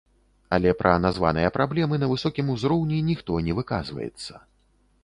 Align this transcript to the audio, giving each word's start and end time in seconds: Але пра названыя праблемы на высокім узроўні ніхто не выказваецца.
Але 0.55 0.71
пра 0.79 0.93
названыя 1.03 1.51
праблемы 1.57 2.01
на 2.05 2.09
высокім 2.15 2.51
узроўні 2.55 3.07
ніхто 3.13 3.41
не 3.51 3.61
выказваецца. 3.61 4.33